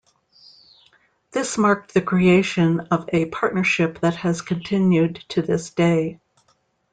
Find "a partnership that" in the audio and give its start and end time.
3.13-4.15